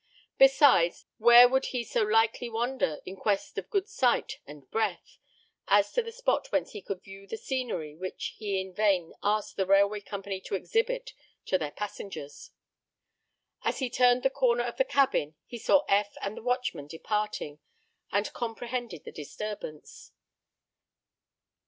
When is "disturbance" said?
19.11-20.13